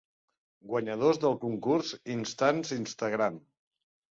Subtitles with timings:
[0.69, 3.39] Guanyadors del concurs Instants Instagram.